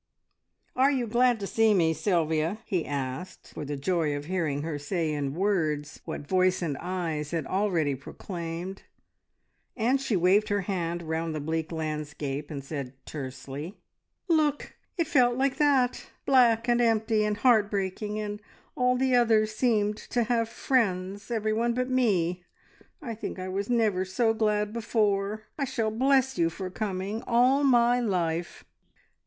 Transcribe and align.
"Are 0.75 0.89
you 0.89 1.05
glad 1.05 1.39
to 1.41 1.45
see 1.45 1.75
me, 1.75 1.93
Sylvia?" 1.93 2.57
he 2.65 2.87
asked, 2.87 3.49
for 3.53 3.63
the 3.65 3.77
joy 3.77 4.15
of 4.15 4.25
hearing 4.25 4.63
her 4.63 4.79
say 4.79 5.13
in 5.13 5.35
words 5.35 6.01
what 6.05 6.27
voice 6.27 6.63
and 6.63 6.75
eyes 6.79 7.29
had 7.29 7.45
already 7.45 7.93
proclaimed; 7.93 8.81
and 9.77 10.01
she 10.01 10.15
waved 10.15 10.49
her 10.49 10.61
hand 10.61 11.03
round 11.03 11.35
the 11.35 11.39
bleak 11.39 11.71
landscape, 11.71 12.49
and 12.49 12.63
said 12.65 12.95
tersely 13.05 13.77
"Look! 14.27 14.75
It 14.97 15.05
felt 15.05 15.37
like 15.37 15.57
that; 15.57 16.07
black 16.25 16.67
and 16.67 16.81
empty, 16.81 17.23
and 17.23 17.37
heart 17.37 17.69
breaking, 17.69 18.17
and 18.17 18.41
all 18.75 18.97
the 18.97 19.15
others 19.15 19.53
seemed 19.53 19.97
to 19.97 20.23
have 20.23 20.49
friends 20.49 21.29
everyone 21.29 21.75
but 21.75 21.91
me. 21.91 22.43
I 23.03 23.13
think 23.13 23.37
I 23.37 23.49
was 23.49 23.69
never 23.69 24.03
so 24.03 24.33
glad 24.33 24.73
before. 24.73 25.43
I 25.59 25.65
shall 25.65 25.91
bless 25.91 26.39
you 26.39 26.49
for 26.49 26.71
coming 26.71 27.21
all 27.27 27.63
my 27.63 27.99
life!" 27.99 28.63